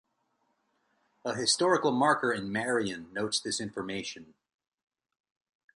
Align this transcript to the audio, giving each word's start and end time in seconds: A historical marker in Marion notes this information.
A 1.23 1.35
historical 1.35 1.91
marker 1.91 2.33
in 2.33 2.51
Marion 2.51 3.13
notes 3.13 3.39
this 3.39 3.61
information. 3.61 4.33